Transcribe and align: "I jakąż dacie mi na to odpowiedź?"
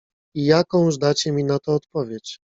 "I 0.35 0.45
jakąż 0.45 0.97
dacie 0.97 1.31
mi 1.31 1.43
na 1.43 1.59
to 1.59 1.73
odpowiedź?" 1.75 2.39